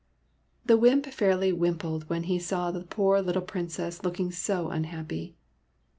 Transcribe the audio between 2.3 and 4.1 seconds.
saw the poor little Princess